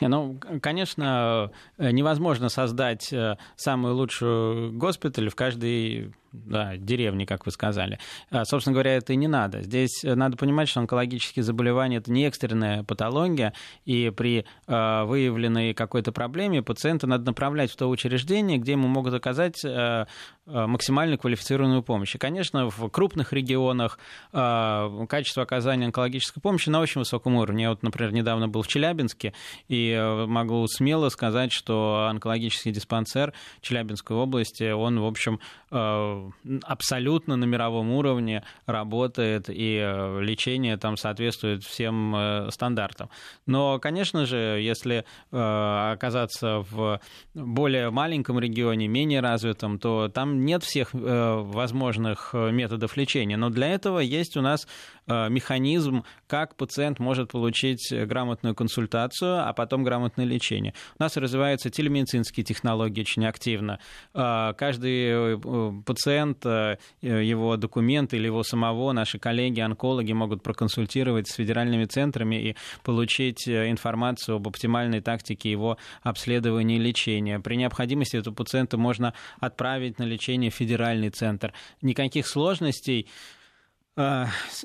Не, 0.00 0.08
ну, 0.08 0.38
конечно, 0.60 1.50
невозможно 1.78 2.48
создать 2.48 3.12
э, 3.12 3.36
самую 3.56 3.94
лучшую 3.94 4.72
госпиталь 4.72 5.28
в 5.28 5.34
каждой 5.34 6.12
да, 6.32 6.76
деревни, 6.76 7.24
как 7.24 7.46
вы 7.46 7.52
сказали. 7.52 7.98
А, 8.30 8.44
собственно 8.44 8.74
говоря, 8.74 8.96
это 8.96 9.12
и 9.12 9.16
не 9.16 9.28
надо. 9.28 9.62
Здесь 9.62 10.02
надо 10.02 10.36
понимать, 10.36 10.68
что 10.68 10.80
онкологические 10.80 11.42
заболевания– 11.42 11.96
это 11.98 12.12
не 12.12 12.26
экстренная 12.26 12.84
патология, 12.84 13.54
и 13.84 14.10
при 14.10 14.44
э, 14.66 15.04
выявленной 15.04 15.74
какой-то 15.74 16.12
проблеме 16.12 16.62
пациента 16.62 17.06
надо 17.06 17.24
направлять 17.24 17.70
в 17.70 17.76
то 17.76 17.88
учреждение, 17.88 18.58
где 18.58 18.72
ему 18.72 18.88
могут 18.88 19.14
оказать 19.14 19.64
э, 19.64 20.06
максимально 20.48 21.16
квалифицированную 21.16 21.82
помощь. 21.82 22.14
И, 22.14 22.18
конечно, 22.18 22.70
в 22.70 22.88
крупных 22.88 23.32
регионах 23.32 23.98
э, 24.32 25.06
качество 25.08 25.42
оказания 25.42 25.86
онкологической 25.86 26.40
помощи 26.40 26.68
на 26.68 26.80
очень 26.80 27.00
высоком 27.00 27.36
уровне. 27.36 27.64
Я 27.64 27.70
вот, 27.70 27.82
например, 27.82 28.12
недавно 28.12 28.48
был 28.48 28.62
в 28.62 28.68
Челябинске, 28.68 29.34
и 29.68 29.96
могу 30.26 30.66
смело 30.66 31.08
сказать, 31.08 31.52
что 31.52 32.06
онкологический 32.10 32.72
диспансер 32.72 33.32
Челябинской 33.60 34.16
области, 34.16 34.70
он, 34.70 35.00
в 35.00 35.06
общем, 35.06 35.40
абсолютно 35.70 37.36
на 37.36 37.44
мировом 37.44 37.90
уровне 37.90 38.44
работает, 38.66 39.50
и 39.50 39.78
э, 39.82 40.20
лечение 40.22 40.76
там 40.76 40.96
соответствует 40.96 41.62
всем 41.62 42.14
э, 42.14 42.50
стандартам. 42.50 43.10
Но, 43.46 43.78
конечно 43.78 44.26
же, 44.26 44.36
если 44.36 45.04
э, 45.30 45.92
оказаться 45.92 46.64
в 46.70 47.00
более 47.34 47.90
маленьком 47.90 48.38
регионе, 48.38 48.88
менее 48.88 49.20
развитом, 49.20 49.78
то 49.78 50.08
там 50.08 50.37
нет 50.44 50.64
всех 50.64 50.90
возможных 50.92 52.32
методов 52.32 52.96
лечения. 52.96 53.36
Но 53.36 53.50
для 53.50 53.68
этого 53.68 53.98
есть 53.98 54.36
у 54.36 54.40
нас 54.40 54.66
механизм, 55.08 56.04
как 56.26 56.54
пациент 56.56 56.98
может 56.98 57.32
получить 57.32 57.92
грамотную 57.92 58.54
консультацию, 58.54 59.48
а 59.48 59.52
потом 59.52 59.84
грамотное 59.84 60.24
лечение. 60.24 60.74
У 60.98 61.02
нас 61.02 61.16
развиваются 61.16 61.70
телемедицинские 61.70 62.44
технологии 62.44 63.00
очень 63.00 63.26
активно. 63.26 63.78
Каждый 64.12 65.38
пациент, 65.84 66.44
э, 66.44 66.78
его 67.00 67.56
документы 67.56 68.16
или 68.16 68.26
его 68.26 68.42
самого 68.42 68.92
наши 68.92 69.18
коллеги-онкологи 69.18 70.12
могут 70.12 70.42
проконсультировать 70.42 71.28
с 71.28 71.34
федеральными 71.34 71.84
центрами 71.84 72.50
и 72.50 72.56
получить 72.82 73.46
э, 73.48 73.70
информацию 73.70 74.36
об 74.36 74.48
оптимальной 74.48 75.00
тактике 75.00 75.50
его 75.50 75.78
обследования 76.02 76.76
и 76.76 76.80
лечения. 76.80 77.40
При 77.40 77.56
необходимости 77.56 78.16
этого 78.16 78.34
пациента 78.34 78.76
можно 78.76 79.14
отправить 79.40 79.98
на 79.98 80.04
лечение 80.04 80.50
в 80.50 80.54
федеральный 80.54 81.10
центр. 81.10 81.52
Никаких 81.82 82.26
сложностей 82.26 83.08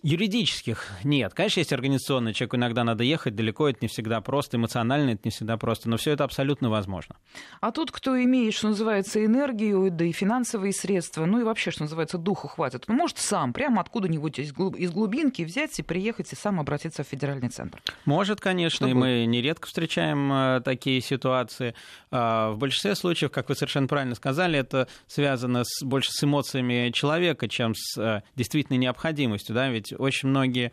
юридических 0.04 0.88
нет. 1.04 1.34
Конечно, 1.34 1.60
есть 1.62 1.74
организационные. 1.74 2.36
Человеку 2.36 2.58
иногда 2.58 2.84
надо 2.84 3.04
ехать 3.04 3.36
далеко, 3.36 3.68
это 3.68 3.80
не 3.82 3.88
всегда 3.88 4.22
просто. 4.22 4.58
Эмоционально 4.58 5.12
это 5.12 5.22
не 5.24 5.32
всегда 5.32 5.58
просто. 5.58 5.90
Но 5.90 5.98
все 5.98 6.12
это 6.12 6.24
абсолютно 6.24 6.70
возможно. 6.70 7.16
А 7.60 7.72
тут, 7.72 7.92
кто 7.92 8.22
имеет, 8.22 8.54
что 8.54 8.68
называется, 8.70 9.26
энергию, 9.26 9.90
да 9.90 10.06
и 10.06 10.12
финансовые 10.12 10.72
средства, 10.72 11.26
ну 11.26 11.40
и 11.40 11.44
вообще, 11.44 11.72
что 11.72 11.82
называется, 11.82 12.20
духу 12.20 12.48
хватит, 12.48 12.88
может 12.88 13.18
сам 13.18 13.54
прямо 13.54 13.82
откуда-нибудь 13.82 14.38
из 14.38 14.92
глубинки 14.92 15.42
взять 15.42 15.80
и 15.80 15.84
приехать 15.84 16.32
и 16.32 16.36
сам 16.36 16.60
обратиться 16.60 17.04
в 17.04 17.08
федеральный 17.08 17.50
центр. 17.50 17.82
Может, 18.06 18.40
конечно. 18.40 18.86
Что 18.86 18.88
и 18.88 18.94
мы 18.94 19.26
нередко 19.26 19.68
встречаем 19.68 20.32
э, 20.32 20.62
такие 20.64 21.02
ситуации. 21.02 21.74
А, 22.12 22.52
в 22.52 22.60
большинстве 22.60 22.94
случаев, 22.94 23.32
как 23.32 23.50
вы 23.50 23.56
совершенно 23.56 23.88
правильно 23.88 24.14
сказали, 24.14 24.60
это 24.60 24.88
связано 25.08 25.64
с, 25.66 25.84
больше 25.84 26.12
с 26.12 26.24
эмоциями 26.24 26.92
человека, 26.92 27.48
чем 27.48 27.74
с 27.76 27.98
э, 28.00 28.22
действительно 28.36 28.78
необходимостью 28.78 29.23
необходимостью, 29.24 29.56
да, 29.56 29.70
ведь 29.70 29.94
очень 29.98 30.30
многие 30.30 30.72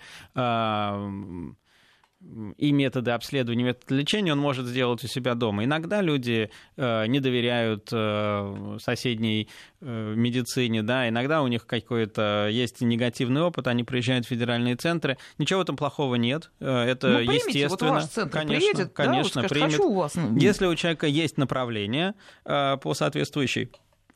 и 2.58 2.72
методы 2.72 3.12
обследования, 3.12 3.62
и 3.62 3.66
методы 3.68 3.94
лечения 3.94 4.32
он 4.32 4.38
может 4.38 4.66
сделать 4.66 5.02
у 5.02 5.06
себя 5.06 5.34
дома. 5.34 5.64
Иногда 5.64 6.02
люди 6.02 6.50
э, 6.76 7.06
не 7.06 7.18
доверяют 7.18 7.88
э, 7.90 8.76
соседней 8.78 9.48
э, 9.80 10.14
медицине, 10.14 10.82
да, 10.82 11.08
иногда 11.08 11.40
у 11.40 11.46
них 11.46 11.66
какой-то 11.66 12.48
есть 12.50 12.82
негативный 12.82 13.40
опыт, 13.40 13.68
они 13.68 13.84
приезжают 13.84 14.26
в 14.26 14.28
федеральные 14.28 14.76
центры. 14.76 15.16
Ничего 15.38 15.62
этом 15.62 15.78
плохого 15.78 16.16
нет, 16.16 16.50
э, 16.60 16.70
это 16.70 17.08
ну, 17.08 17.16
примите, 17.20 17.36
естественно. 17.36 17.92
Вот 17.92 18.02
ваш 18.02 18.10
центр 18.10 18.38
конечно, 18.38 18.58
приедет, 18.58 18.92
конечно, 18.92 19.14
да, 19.14 19.22
вот 19.22 19.28
скажет, 19.30 19.50
примет. 19.50 19.72
Хочу 19.72 19.88
у 19.88 19.94
вас. 19.94 20.14
Если 20.36 20.66
у 20.66 20.74
человека 20.74 21.06
есть 21.06 21.38
направление 21.38 22.12
э, 22.44 22.76
по 22.76 22.92
соответствующей 22.92 23.70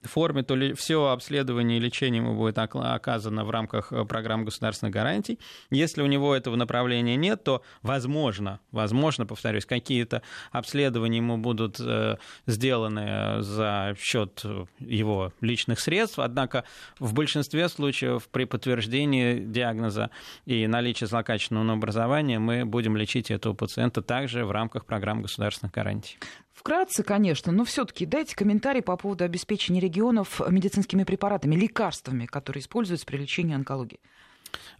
форме, 0.08 0.42
то 0.42 0.54
ли 0.54 0.75
все 0.75 1.06
обследование 1.06 1.78
и 1.78 1.80
лечение 1.80 2.23
ему 2.23 2.34
будет 2.34 2.58
оказано 2.58 3.44
в 3.44 3.50
рамках 3.50 3.92
э, 3.92 4.04
программы 4.04 4.44
государственных 4.44 4.92
гарантий. 4.92 5.38
Если 5.70 6.02
у 6.02 6.06
него 6.06 6.34
этого 6.34 6.56
направления 6.56 7.16
нет, 7.16 7.44
то 7.44 7.62
возможно, 7.82 8.61
возможно, 8.70 9.26
повторюсь, 9.26 9.66
какие-то 9.66 10.23
обследования 10.52 11.18
ему 11.18 11.38
будут 11.38 11.80
э, 11.80 12.16
сделаны 12.46 13.42
за 13.42 13.94
счет 13.99 14.44
его 14.78 15.32
личных 15.40 15.80
средств, 15.80 16.18
однако 16.18 16.64
в 16.99 17.14
большинстве 17.14 17.68
случаев 17.68 18.28
при 18.28 18.44
подтверждении 18.44 19.38
диагноза 19.38 20.11
и 20.46 20.66
наличии 20.66 21.04
злокачественного 21.04 21.73
образования 21.73 22.38
мы 22.38 22.64
будем 22.64 22.96
лечить 22.96 23.30
этого 23.30 23.54
пациента 23.54 24.02
также 24.02 24.44
в 24.44 24.50
рамках 24.50 24.84
программы 24.84 25.23
государственных 25.23 25.73
гарантий. 25.73 26.18
Вкратце, 26.64 27.02
конечно, 27.02 27.52
но 27.52 27.66
все-таки 27.66 28.06
дайте 28.06 28.35
комментарий 28.35 28.80
по 28.80 28.97
поводу 28.97 29.23
обеспечения 29.23 29.80
регионов 29.80 30.40
медицинскими 30.49 31.04
препаратами, 31.04 31.56
лекарствами, 31.56 32.25
которые 32.25 32.62
используются 32.62 33.04
при 33.04 33.18
лечении 33.18 33.54
онкологии. 33.54 34.00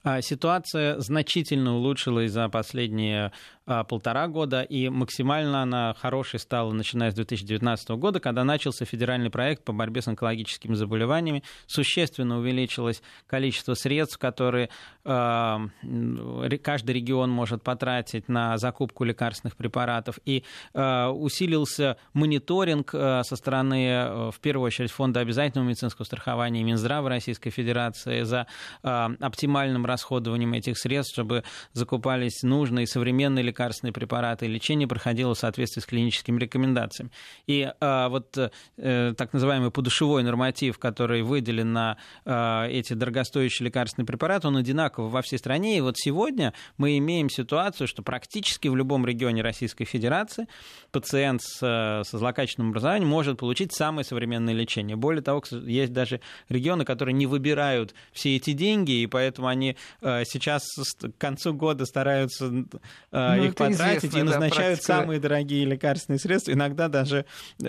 А, 0.03 0.23
ситуация 0.23 0.99
значительно 1.00 1.76
улучшилась 1.76 2.31
за 2.33 2.49
последние 2.49 3.33
полтора 3.64 4.28
года, 4.28 4.62
и 4.62 4.88
максимально 4.88 5.62
она 5.62 5.94
хорошей 5.94 6.38
стала, 6.38 6.73
начиная 6.73 7.11
с 7.11 7.14
2019 7.14 7.90
года, 7.90 8.21
когда 8.21 8.44
начался 8.44 8.85
федеральный 8.85 9.30
проект 9.30 9.64
по 9.64 9.73
борьбе 9.73 10.02
с 10.02 10.09
онкологическими 10.09 10.75
заболеваниями. 10.75 11.42
Существенно 11.66 12.38
увеличилось 12.38 13.02
количество 13.26 13.75
средств, 13.75 14.18
которые 14.18 14.68
э, 15.04 15.59
каждый 16.62 16.90
регион 16.94 17.30
может 17.30 17.62
потратить 17.62 18.28
на 18.28 18.59
закупку 18.59 19.04
лекарственных 19.04 19.56
препаратов, 19.56 20.18
и 20.25 20.44
э, 20.75 21.06
усилился 21.06 21.97
мониторинг 22.12 22.94
э, 22.94 23.23
со 23.25 23.37
стороны, 23.37 24.30
в 24.30 24.40
первую 24.40 24.66
очередь, 24.66 24.90
Фонда 24.90 25.21
обязательного 25.21 25.68
медицинского 25.68 26.04
страхования 26.04 26.62
Минздрава 26.62 27.09
Российской 27.09 27.50
Федерации 27.50 28.23
за 28.23 28.47
оптимальным 28.83 29.87
расходованием 29.87 30.52
этих 30.52 30.78
средств, 30.78 31.14
чтобы 31.14 31.44
закупались 31.73 32.42
нужные 32.42 32.87
современные 32.87 33.42
лекарственные 33.55 33.93
препараты, 33.93 34.47
лечение 34.47 34.89
проходило 34.89 35.35
в 35.35 35.39
соответствии 35.39 35.81
с 35.81 35.87
клиническими 35.87 36.41
рекомендациями. 36.41 37.11
И 37.47 37.71
а, 37.81 38.09
вот 38.09 38.37
э, 38.37 39.15
так 39.17 39.33
называемый 39.33 39.71
подушевой 39.71 40.25
норматив, 40.25 40.79
который 40.79 41.23
выделен 41.23 41.73
на 41.73 41.97
а, 42.25 42.67
эти 42.67 42.95
дорогостоящие 42.95 43.67
лекарственные 43.67 44.07
препараты, 44.07 44.49
он 44.49 44.57
одинаковый 44.57 45.11
во 45.11 45.23
всей 45.23 45.39
стране. 45.39 45.79
И 45.79 45.81
вот 45.81 45.97
сегодня 45.97 46.53
мы 46.77 46.99
имеем 46.99 47.31
ситуацию, 47.31 47.87
что 47.87 48.03
практически 48.03 48.67
в 48.69 48.75
любом 48.75 49.07
регионе 49.07 49.43
Российской 49.43 49.85
Федерации 49.85 50.49
пациент 50.91 51.43
с, 51.43 51.59
со 51.59 52.19
злокачественным 52.19 52.71
образованием 52.71 53.09
может 53.09 53.39
получить 53.39 53.73
самое 53.73 54.05
современное 54.05 54.55
лечение. 54.55 54.97
Более 54.97 55.23
того, 55.23 55.43
есть 55.65 55.93
даже 55.93 56.21
регионы, 56.49 56.85
которые 56.85 57.15
не 57.15 57.27
выбирают 57.27 57.95
все 58.13 58.37
эти 58.37 58.53
деньги, 58.53 59.03
и 59.03 59.07
поэтому 59.07 59.47
они 59.47 59.77
э, 60.01 60.25
сейчас 60.25 60.63
к 61.01 61.19
концу 61.19 61.55
года 61.55 61.85
стараются 61.87 62.53
э, 63.45 63.49
их 63.49 63.55
потратить 63.55 64.15
и 64.15 64.23
назначают 64.23 64.81
да, 64.81 64.85
самые 64.85 65.21
дорогие 65.21 65.65
лекарственные 65.65 66.19
средства, 66.19 66.53
иногда 66.53 66.89
даже 66.89 67.27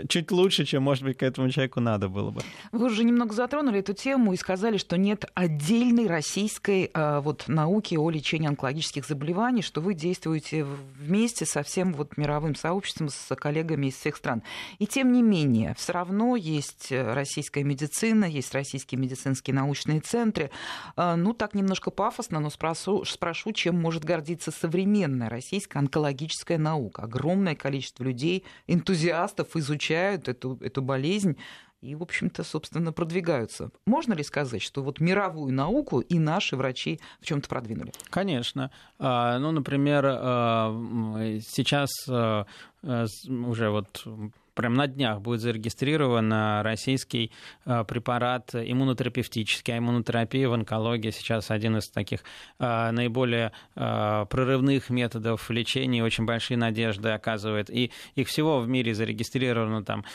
чуть 0.08 0.32
лучше, 0.32 0.66
чем, 0.66 0.84
может 0.84 1.04
быть, 1.04 1.18
к 1.18 1.24
этому 1.24 1.50
человеку 1.50 1.80
надо 1.80 2.10
было 2.10 2.32
бы. 2.32 2.42
Вы 2.72 2.86
уже 2.86 3.04
немного 3.04 3.34
затронули 3.34 3.80
эту 3.80 3.94
тему 3.94 4.34
и 4.34 4.38
сказали, 4.38 4.78
что 4.78 4.98
нет 4.98 5.26
отдельной 5.34 6.08
российской 6.08 6.92
а, 6.94 7.22
вот, 7.22 7.46
науки 7.48 7.96
о 7.96 8.10
лечении 8.10 8.48
онкологических 8.48 9.06
заболеваний, 9.06 9.62
что 9.62 9.82
вы 9.82 9.94
действуете 9.94 10.64
вместе 10.64 11.46
со 11.46 11.64
всем 11.64 11.94
вот, 11.94 12.18
мировым 12.18 12.56
сообществом, 12.56 13.10
с 13.10 13.36
коллегами 13.36 13.88
из 13.88 13.96
всех 13.96 14.16
стран. 14.16 14.44
И 14.80 14.88
тем 14.88 15.12
не 15.12 15.22
менее, 15.22 15.76
все 15.78 15.94
равно 15.94 16.36
есть 16.36 16.92
российская 16.92 17.64
медицина, 17.64 18.26
есть 18.26 18.54
российские 18.54 19.00
медицинские 19.00 19.54
научные 19.54 20.00
центры. 20.00 20.52
А, 20.96 21.16
ну, 21.16 21.34
так 21.34 21.54
немножко 21.54 21.92
пафосно, 21.92 22.40
но 22.40 22.50
спрошу, 22.50 23.04
спрошу 23.06 23.52
чем 23.52 23.80
может 23.82 24.06
гордиться 24.06 24.52
современная 24.52 25.30
российская 25.30 25.65
российская 25.66 25.80
онкологическая 25.80 26.58
наука. 26.58 27.04
Огромное 27.04 27.56
количество 27.56 28.04
людей, 28.04 28.44
энтузиастов 28.68 29.56
изучают 29.56 30.28
эту, 30.28 30.58
эту 30.62 30.82
болезнь 30.82 31.38
и, 31.82 31.96
в 31.96 32.02
общем-то, 32.02 32.44
собственно, 32.44 32.92
продвигаются. 32.92 33.70
Можно 33.86 34.14
ли 34.14 34.24
сказать, 34.24 34.62
что 34.62 34.82
вот 34.82 35.00
мировую 35.00 35.54
науку 35.54 36.00
и 36.00 36.20
наши 36.20 36.56
врачи 36.56 37.00
в 37.22 37.26
чем-то 37.26 37.48
продвинули? 37.48 37.92
Конечно. 38.10 38.72
А, 38.98 39.38
ну, 39.40 39.52
например, 39.52 40.06
а, 40.08 41.40
сейчас 41.48 41.92
а, 42.10 42.46
уже 42.84 43.70
вот 43.70 44.08
прям 44.56 44.74
на 44.74 44.88
днях 44.88 45.22
будет 45.22 45.42
зарегистрирован 45.42 46.62
российский 46.64 47.32
э, 47.66 47.84
препарат 47.88 48.56
иммунотерапевтический. 48.56 49.76
А 49.76 49.78
иммунотерапия 49.78 50.50
в 50.50 50.54
онкологии 50.54 51.12
сейчас 51.12 51.52
один 51.52 51.78
из 51.78 51.90
таких 51.90 52.22
э, 52.60 52.92
наиболее 52.92 53.52
э, 53.76 54.26
прорывных 54.30 54.90
методов 54.90 55.50
лечения, 55.52 56.04
очень 56.04 56.26
большие 56.26 56.58
надежды 56.58 57.10
оказывает. 57.10 57.70
И 57.70 57.92
их 58.16 58.28
всего 58.28 58.60
в 58.60 58.68
мире 58.68 58.96
зарегистрировано 58.96 59.84
там 59.84 60.06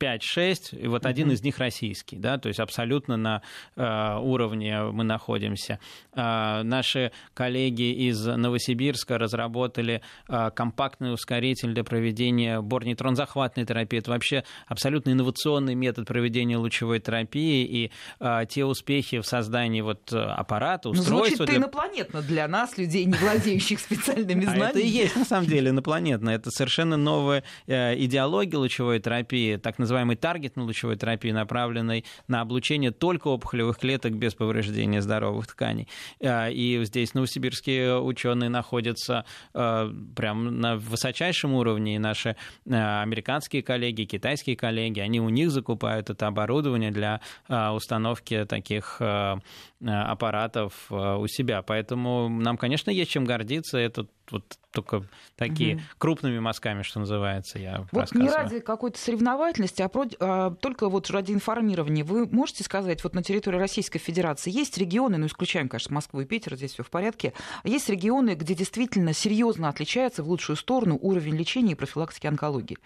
5-6, 0.00 0.78
и 0.78 0.88
вот 0.88 1.06
один 1.06 1.30
из 1.30 1.42
них 1.42 1.58
российский, 1.58 2.16
да, 2.16 2.38
то 2.38 2.48
есть 2.48 2.58
абсолютно 2.58 3.16
на 3.16 3.42
э, 3.76 4.18
уровне 4.18 4.82
мы 4.82 5.04
находимся. 5.04 5.78
Э, 6.12 6.62
наши 6.62 7.12
коллеги 7.34 8.08
из 8.08 8.24
Новосибирска 8.26 9.16
разработали 9.16 10.02
э, 10.28 10.50
компактный 10.50 11.12
ускоритель 11.12 11.72
для 11.72 11.84
проведения 11.84 12.60
борнейтронзахватной 12.60 13.64
терапии. 13.64 14.00
Это 14.00 14.10
вообще 14.10 14.44
абсолютно 14.66 15.10
инновационный 15.10 15.76
метод 15.76 16.06
проведения 16.06 16.56
лучевой 16.56 16.98
терапии, 16.98 17.64
и 17.64 17.92
э, 18.18 18.46
те 18.48 18.64
успехи 18.64 19.20
в 19.20 19.26
создании 19.26 19.82
вот 19.82 20.12
аппарата, 20.12 20.88
ну, 20.88 20.92
устройства... 20.92 21.36
Звучит 21.36 21.46
для... 21.46 21.58
инопланетно 21.58 22.22
для 22.22 22.48
нас, 22.48 22.76
людей, 22.76 23.04
не 23.04 23.14
владеющих 23.14 23.78
специальными 23.78 24.42
знаниями. 24.42 24.60
А 24.70 24.70
это 24.70 24.78
и 24.80 24.86
есть, 24.86 25.16
на 25.16 25.24
самом 25.24 25.46
деле, 25.46 25.70
инопланетно. 25.70 26.30
Это 26.30 26.50
совершенно 26.50 26.96
новая 26.96 27.44
э, 27.66 27.96
идеология 28.04 28.58
лучевой 28.58 29.00
терапии, 29.00 29.59
так 29.60 29.78
называемой 29.78 30.16
таргетной 30.16 30.64
лучевой 30.64 30.96
терапии, 30.96 31.30
направленной 31.30 32.04
на 32.28 32.40
облучение 32.40 32.90
только 32.90 33.28
опухолевых 33.28 33.78
клеток 33.78 34.12
без 34.14 34.34
повреждения 34.34 35.02
здоровых 35.02 35.46
тканей. 35.46 35.88
А, 36.22 36.48
и 36.48 36.84
здесь 36.84 37.14
новосибирские 37.14 38.00
ученые 38.00 38.50
находятся 38.50 39.24
а, 39.54 39.92
прям 40.16 40.60
на 40.60 40.76
высочайшем 40.76 41.54
уровне, 41.54 41.96
и 41.96 41.98
наши 41.98 42.36
а, 42.68 43.02
американские 43.02 43.62
коллеги, 43.62 44.04
китайские 44.04 44.56
коллеги, 44.56 45.00
они 45.00 45.20
у 45.20 45.28
них 45.28 45.50
закупают 45.50 46.10
это 46.10 46.26
оборудование 46.26 46.90
для 46.90 47.20
установки 47.48 48.44
таких 48.48 49.00
аппаратов 49.84 50.90
у 50.90 51.26
себя. 51.26 51.62
Поэтому 51.62 52.28
нам, 52.28 52.56
конечно, 52.56 52.90
есть 52.90 53.10
чем 53.10 53.24
гордиться. 53.24 53.78
Это 53.78 54.06
вот 54.30 54.58
только 54.70 55.04
такие 55.36 55.76
угу. 55.76 55.82
крупными 55.98 56.38
мазками, 56.38 56.82
что 56.82 57.00
называется, 57.00 57.58
я 57.58 57.84
Вот 57.92 58.14
не 58.14 58.28
ради 58.28 58.60
какой-то 58.60 58.98
соревновательности, 58.98 59.82
а, 59.82 59.88
про, 59.88 60.04
а 60.20 60.50
только 60.52 60.88
вот 60.88 61.10
ради 61.10 61.32
информирования. 61.32 62.04
Вы 62.04 62.26
можете 62.26 62.62
сказать, 62.62 63.02
вот 63.02 63.14
на 63.14 63.22
территории 63.22 63.58
Российской 63.58 63.98
Федерации 63.98 64.50
есть 64.50 64.78
регионы, 64.78 65.16
ну, 65.16 65.26
исключаем, 65.26 65.68
конечно, 65.68 65.94
Москву 65.94 66.20
и 66.20 66.24
Питер, 66.24 66.56
здесь 66.56 66.72
все 66.74 66.82
в 66.82 66.90
порядке, 66.90 67.32
есть 67.64 67.88
регионы, 67.88 68.34
где 68.34 68.54
действительно 68.54 69.12
серьезно 69.12 69.68
отличается 69.68 70.22
в 70.22 70.28
лучшую 70.28 70.56
сторону 70.56 70.98
уровень 71.00 71.36
лечения 71.36 71.72
и 71.72 71.76
профилактики 71.76 72.26
онкологии? 72.26 72.78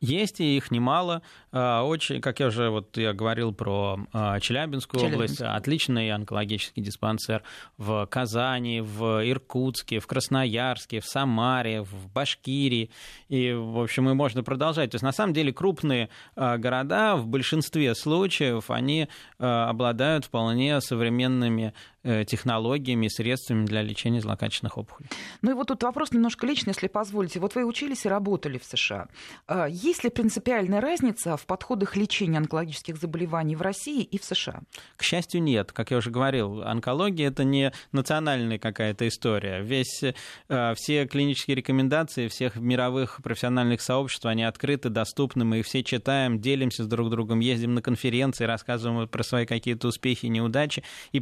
Есть, 0.00 0.38
и 0.40 0.56
их 0.56 0.70
немало. 0.70 1.22
А, 1.50 1.82
очень, 1.82 2.20
как 2.20 2.38
я 2.38 2.46
уже 2.46 2.70
вот 2.70 2.96
я 2.96 3.12
говорил 3.12 3.52
про 3.52 3.98
а, 4.12 4.38
Челябинскую 4.38 5.00
Челябинск. 5.00 5.40
область, 5.40 5.40
отличный 5.40 6.12
онкологический 6.12 6.82
диспансер 6.82 7.42
в 7.78 8.06
Казани, 8.06 8.80
в 8.80 9.28
Иркутске, 9.28 9.98
в 9.98 10.06
Красноярске, 10.06 11.00
в 11.00 11.04
Самаре, 11.04 11.82
в 11.82 12.12
Башкирии. 12.12 12.90
И, 13.28 13.52
в 13.52 13.80
общем, 13.80 14.08
и 14.08 14.14
можно 14.14 14.44
продолжать. 14.44 14.92
То 14.92 14.94
есть, 14.94 15.04
на 15.04 15.12
самом 15.12 15.32
деле, 15.32 15.52
крупные 15.52 16.10
а, 16.36 16.58
города 16.58 17.16
в 17.16 17.26
большинстве 17.26 17.94
случаев, 17.96 18.70
они 18.70 19.08
обладают 19.38 20.26
вполне 20.26 20.80
современными 20.80 21.72
технологиями 22.02 23.06
и 23.06 23.08
средствами 23.08 23.66
для 23.66 23.82
лечения 23.82 24.20
злокачественных 24.20 24.78
опухолей. 24.78 25.10
Ну 25.42 25.50
и 25.50 25.54
вот 25.54 25.68
тут 25.68 25.82
вопрос 25.82 26.12
немножко 26.12 26.46
личный, 26.46 26.72
если 26.72 26.88
позволите. 26.88 27.40
Вот 27.40 27.54
вы 27.54 27.64
учились 27.64 28.06
и 28.06 28.08
работали 28.08 28.58
в 28.58 28.64
США. 28.64 29.08
А 29.46 29.66
есть 29.66 30.04
ли 30.04 30.10
принципиальная 30.10 30.80
разница 30.80 31.36
в 31.36 31.46
подходах 31.46 31.96
лечения 31.96 32.38
онкологических 32.38 32.96
заболеваний 32.96 33.56
в 33.56 33.62
России 33.62 34.02
и 34.02 34.18
в 34.18 34.24
США? 34.24 34.62
К 34.96 35.02
счастью, 35.02 35.42
нет. 35.42 35.72
Как 35.72 35.90
я 35.90 35.98
уже 35.98 36.10
говорил, 36.10 36.62
онкология– 36.62 37.28
это 37.30 37.44
не 37.44 37.72
национальная 37.92 38.58
какая-то 38.58 39.06
история. 39.08 39.60
Весь, 39.60 40.02
э, 40.02 40.74
все 40.74 41.06
клинические 41.06 41.56
рекомендации 41.56 42.28
всех 42.28 42.56
мировых 42.56 43.20
профессиональных 43.22 43.80
сообществ, 43.80 44.26
они 44.26 44.44
открыты, 44.44 44.88
доступны, 44.88 45.44
мы 45.44 45.60
их 45.60 45.66
все 45.66 45.82
читаем, 45.82 46.40
делимся 46.40 46.84
с 46.84 46.86
друг 46.86 47.10
другом, 47.10 47.40
ездим 47.40 47.74
на 47.74 47.82
конференции, 47.82 48.44
рассказываем 48.44 49.08
про 49.08 49.22
свои 49.22 49.46
какие-то 49.46 49.88
успехи 49.88 50.26
и 50.26 50.28
неудачи. 50.28 50.82
И 51.12 51.20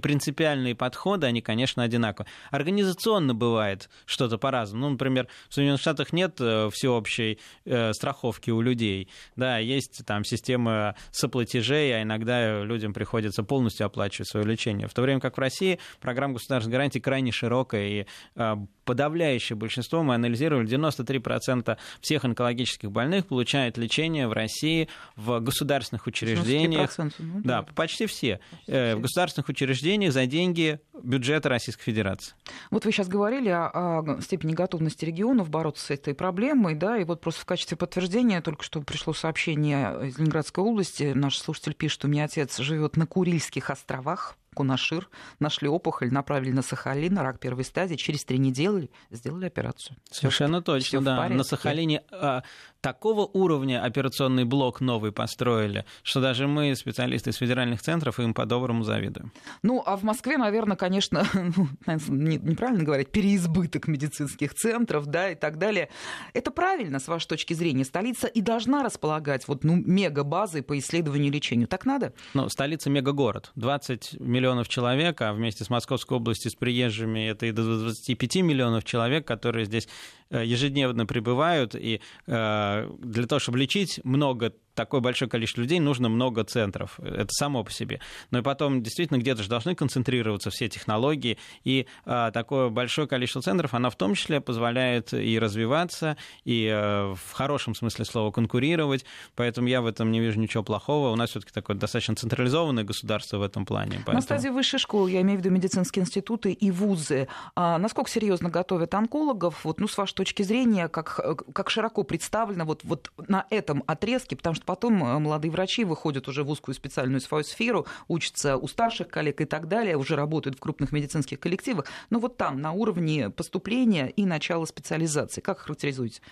принципиальные 0.66 0.74
подходы, 0.74 1.26
они, 1.26 1.40
конечно, 1.40 1.82
одинаковы. 1.82 2.26
Организационно 2.50 3.34
бывает 3.34 3.88
что-то 4.04 4.38
по-разному. 4.38 4.86
Ну, 4.86 4.90
например, 4.92 5.28
в 5.48 5.54
Соединенных 5.54 5.80
Штатах 5.80 6.12
нет 6.12 6.40
э, 6.40 6.68
всеобщей 6.72 7.38
э, 7.64 7.92
страховки 7.92 8.50
у 8.50 8.60
людей. 8.60 9.08
Да, 9.36 9.58
есть 9.58 10.04
там 10.06 10.24
система 10.24 10.94
соплатежей, 11.10 11.94
а 11.94 12.02
иногда 12.02 12.62
людям 12.62 12.92
приходится 12.92 13.42
полностью 13.42 13.86
оплачивать 13.86 14.28
свое 14.28 14.46
лечение. 14.46 14.88
В 14.88 14.94
то 14.94 15.02
время 15.02 15.20
как 15.20 15.36
в 15.36 15.40
России 15.40 15.78
программа 16.00 16.34
государственной 16.34 16.72
гарантии 16.72 16.98
крайне 16.98 17.32
широкая, 17.32 17.86
и 17.88 18.06
э, 18.36 18.56
подавляющее 18.86 19.56
большинство, 19.56 20.02
мы 20.02 20.14
анализировали, 20.14 20.66
93% 20.66 21.76
всех 22.00 22.24
онкологических 22.24 22.90
больных 22.90 23.26
получают 23.26 23.76
лечение 23.76 24.28
в 24.28 24.32
России 24.32 24.88
в 25.16 25.40
государственных 25.40 26.06
учреждениях. 26.06 26.96
Ну, 27.18 27.40
да, 27.44 27.66
почти 27.74 28.06
все. 28.06 28.16
Почти 28.26 28.38
э, 28.66 28.96
в 28.96 29.00
государственных 29.00 29.48
учреждениях 29.48 30.12
за 30.12 30.26
деньги 30.26 30.80
бюджета 31.02 31.48
Российской 31.48 31.84
Федерации. 31.84 32.34
Вот 32.70 32.84
вы 32.84 32.92
сейчас 32.92 33.08
говорили 33.08 33.48
о, 33.48 34.00
о 34.00 34.20
степени 34.22 34.52
готовности 34.52 35.04
регионов 35.04 35.50
бороться 35.50 35.84
с 35.86 35.90
этой 35.90 36.14
проблемой, 36.14 36.74
да, 36.74 36.98
и 36.98 37.04
вот 37.04 37.20
просто 37.20 37.42
в 37.42 37.44
качестве 37.44 37.76
подтверждения 37.76 38.40
только 38.40 38.62
что 38.62 38.80
пришло 38.80 39.12
сообщение 39.12 40.08
из 40.08 40.18
Ленинградской 40.18 40.62
области. 40.64 41.12
Наш 41.14 41.38
слушатель 41.38 41.74
пишет, 41.74 42.04
у 42.04 42.08
меня 42.08 42.24
отец 42.24 42.58
живет 42.58 42.96
на 42.96 43.06
Курильских 43.06 43.70
островах, 43.70 44.36
Кунашир, 44.56 45.08
нашли 45.38 45.68
опухоль, 45.68 46.10
направили 46.10 46.50
на 46.50 46.62
Сахалин, 46.62 47.18
рак 47.18 47.38
первой 47.38 47.64
стадии, 47.64 47.96
через 47.96 48.24
три 48.24 48.38
недели 48.38 48.90
сделали 49.10 49.46
операцию. 49.46 49.96
Совершенно 50.10 50.62
точно, 50.62 51.02
да. 51.02 51.28
На 51.28 51.44
Сахалине 51.44 52.02
а, 52.10 52.42
такого 52.80 53.26
уровня 53.26 53.84
операционный 53.84 54.44
блок 54.44 54.80
новый 54.80 55.12
построили, 55.12 55.84
что 56.02 56.22
даже 56.22 56.48
мы, 56.48 56.74
специалисты 56.74 57.30
из 57.30 57.36
федеральных 57.36 57.82
центров, 57.82 58.18
им 58.18 58.32
по-доброму 58.32 58.82
завидуем. 58.82 59.30
Ну, 59.62 59.82
а 59.84 59.96
в 59.96 60.04
Москве, 60.04 60.38
наверное, 60.38 60.76
конечно, 60.76 61.26
ну, 61.34 61.68
неправильно 61.86 62.84
говорить, 62.84 63.10
переизбыток 63.10 63.88
медицинских 63.88 64.54
центров, 64.54 65.06
да, 65.06 65.30
и 65.30 65.34
так 65.34 65.58
далее. 65.58 65.90
Это 66.32 66.50
правильно, 66.50 66.98
с 66.98 67.08
вашей 67.08 67.28
точки 67.28 67.52
зрения. 67.52 67.84
Столица 67.84 68.26
и 68.26 68.40
должна 68.40 68.82
располагать 68.82 69.46
вот, 69.48 69.64
ну, 69.64 69.76
мега-базой 69.76 70.62
по 70.62 70.78
исследованию 70.78 71.28
и 71.28 71.34
лечению. 71.34 71.68
Так 71.68 71.84
надо? 71.84 72.14
Ну, 72.32 72.48
столица 72.48 72.88
мегагород. 72.88 73.52
20 73.56 74.20
миллионов 74.20 74.45
миллионов 74.46 74.68
человек, 74.68 75.20
а 75.22 75.32
вместе 75.32 75.64
с 75.64 75.70
Московской 75.70 76.16
областью, 76.16 76.50
с 76.50 76.54
приезжими, 76.54 77.28
это 77.28 77.46
и 77.46 77.52
до 77.52 77.64
25 77.64 78.36
миллионов 78.36 78.84
человек, 78.84 79.26
которые 79.26 79.64
здесь 79.64 79.88
ежедневно 80.30 81.06
прибывают. 81.06 81.74
И 81.74 82.00
э, 82.26 82.90
для 82.98 83.26
того, 83.26 83.38
чтобы 83.38 83.58
лечить 83.58 84.00
много 84.04 84.52
такое 84.76 85.00
большое 85.00 85.28
количество 85.28 85.62
людей, 85.62 85.80
нужно 85.80 86.08
много 86.08 86.44
центров. 86.44 87.00
Это 87.00 87.28
само 87.30 87.64
по 87.64 87.72
себе. 87.72 88.00
Но 88.30 88.38
и 88.38 88.42
потом 88.42 88.82
действительно 88.82 89.18
где-то 89.18 89.42
же 89.42 89.48
должны 89.48 89.74
концентрироваться 89.74 90.50
все 90.50 90.68
технологии. 90.68 91.38
И 91.64 91.86
а, 92.04 92.30
такое 92.30 92.68
большое 92.68 93.08
количество 93.08 93.42
центров, 93.42 93.74
оно 93.74 93.90
в 93.90 93.96
том 93.96 94.14
числе 94.14 94.40
позволяет 94.40 95.14
и 95.14 95.38
развиваться, 95.38 96.16
и 96.44 96.68
в 96.68 97.32
хорошем 97.32 97.74
смысле 97.74 98.04
слова 98.04 98.30
конкурировать. 98.30 99.04
Поэтому 99.34 99.66
я 99.66 99.80
в 99.80 99.86
этом 99.86 100.12
не 100.12 100.20
вижу 100.20 100.38
ничего 100.38 100.62
плохого. 100.62 101.10
У 101.10 101.16
нас 101.16 101.30
все-таки 101.30 101.52
такое 101.52 101.76
достаточно 101.76 102.14
централизованное 102.14 102.84
государство 102.84 103.38
в 103.38 103.42
этом 103.42 103.64
плане. 103.64 103.96
Поэтому... 103.96 104.16
На 104.16 104.20
стадии 104.20 104.48
высшей 104.48 104.78
школы, 104.78 105.10
я 105.10 105.22
имею 105.22 105.40
в 105.40 105.42
виду 105.42 105.54
медицинские 105.54 106.02
институты 106.02 106.52
и 106.52 106.70
вузы, 106.70 107.28
а 107.54 107.78
насколько 107.78 108.10
серьезно 108.10 108.50
готовят 108.50 108.92
онкологов, 108.92 109.64
вот, 109.64 109.80
ну, 109.80 109.88
с 109.88 109.96
вашей 109.96 110.12
точки 110.16 110.42
зрения, 110.42 110.88
как, 110.88 111.20
как 111.52 111.70
широко 111.70 112.02
представлено 112.02 112.64
вот, 112.64 112.80
вот 112.84 113.12
на 113.28 113.46
этом 113.50 113.84
отрезке, 113.86 114.34
потому 114.34 114.56
что 114.56 114.64
потом 114.64 115.04
э, 115.04 115.18
молодые 115.18 115.50
врачи 115.52 115.84
выходят 115.84 116.26
уже 116.26 116.42
в 116.42 116.50
узкую 116.50 116.74
специальную 116.74 117.20
свою 117.20 117.44
сферу, 117.44 117.86
учатся 118.08 118.56
у 118.56 118.66
старших 118.66 119.08
коллег 119.08 119.40
и 119.42 119.44
так 119.44 119.68
далее, 119.68 119.96
уже 119.96 120.16
работают 120.16 120.56
в 120.56 120.60
крупных 120.60 120.90
медицинских 120.90 121.38
коллективах. 121.38 121.84
Но 122.10 122.18
вот 122.18 122.36
там, 122.38 122.60
на 122.60 122.72
уровне 122.72 123.30
поступления 123.30 124.08
и 124.08 124.24
начала 124.24 124.64
специализации, 124.64 125.42
как 125.42 125.58
характеризуете? 125.58 126.22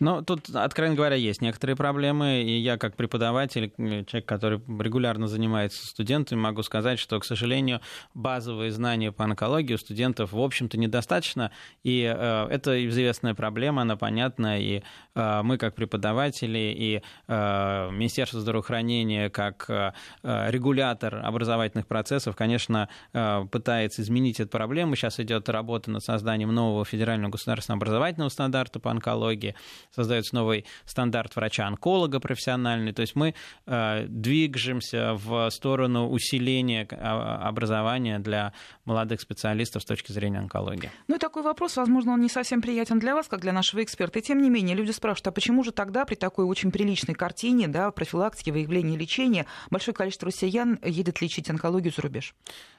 Ну, 0.00 0.22
тут, 0.22 0.48
откровенно 0.54 0.96
говоря, 0.96 1.16
есть 1.16 1.42
некоторые 1.42 1.76
проблемы, 1.76 2.42
и 2.42 2.58
я 2.58 2.78
как 2.78 2.96
преподаватель, 2.96 3.72
человек, 3.76 4.26
который 4.26 4.60
регулярно 4.78 5.28
занимается 5.28 5.86
студентами, 5.86 6.38
могу 6.38 6.62
сказать, 6.62 6.98
что, 6.98 7.20
к 7.20 7.24
сожалению, 7.24 7.80
базовые 8.14 8.70
знания 8.70 9.12
по 9.12 9.24
онкологии 9.24 9.74
у 9.74 9.78
студентов, 9.78 10.32
в 10.32 10.40
общем-то, 10.40 10.78
недостаточно, 10.78 11.50
и 11.82 12.02
э, 12.02 12.46
это 12.50 12.82
известная 13.26 13.34
проблема, 13.34 13.82
она 13.82 13.96
понятна, 13.96 14.60
и 14.60 14.82
э, 15.14 15.42
мы, 15.42 15.58
как 15.58 15.74
преподаватели, 15.74 16.74
и 16.76 17.02
э, 17.28 17.90
Министерство 17.90 18.40
здравоохранения 18.40 19.30
как 19.30 19.68
э, 19.68 19.92
регулятор 20.22 21.16
образовательных 21.24 21.86
процессов, 21.86 22.36
конечно, 22.36 22.88
пытается 23.12 24.02
изменить 24.02 24.40
эту 24.40 24.50
проблему. 24.50 24.94
Сейчас 24.94 25.20
идет 25.20 25.48
работа 25.48 25.90
над 25.90 26.02
созданием 26.02 26.54
нового 26.54 26.84
федерального 26.84 27.30
государственного 27.30 27.78
образовательного 27.78 28.28
стандарта 28.28 28.80
по 28.80 28.90
онкологии. 28.90 29.54
Создается 29.90 30.34
новый 30.34 30.64
стандарт 30.84 31.34
врача-онколога 31.36 32.20
профессиональный. 32.20 32.92
То 32.92 33.02
есть 33.02 33.16
мы 33.16 33.34
движемся 33.66 35.14
в 35.14 35.50
сторону 35.50 36.08
усиления 36.08 36.84
образования 36.84 38.18
для 38.18 38.52
молодых 38.84 39.20
специалистов 39.20 39.82
с 39.82 39.86
точки 39.86 40.12
зрения 40.12 40.38
онкологии. 40.38 40.90
Ну 41.08 41.16
и 41.16 41.18
такой 41.18 41.42
вопрос, 41.42 41.76
возможно, 41.76 42.12
он 42.12 42.20
не 42.20 42.28
совсем 42.28 42.60
приятен 42.60 42.98
для 42.98 43.15
вас, 43.16 43.26
как 43.28 43.40
для 43.40 43.52
нашего 43.52 43.82
эксперта. 43.82 44.18
И 44.20 44.22
тем 44.22 44.40
не 44.40 44.50
менее, 44.50 44.76
люди 44.76 44.92
спрашивают, 44.92 45.26
а 45.26 45.32
почему 45.32 45.64
же 45.64 45.72
тогда 45.72 46.04
при 46.04 46.14
такой 46.14 46.44
очень 46.44 46.70
приличной 46.70 47.14
картине 47.14 47.68
да, 47.68 47.90
профилактики, 47.90 48.50
выявления 48.50 48.96
лечения, 48.96 49.46
большое 49.70 49.94
количество 49.94 50.26
россиян 50.26 50.78
едет 50.84 51.20
лечить 51.20 51.50
онкологию 51.50 51.92
за 51.92 52.02
рубеж? 52.02 52.34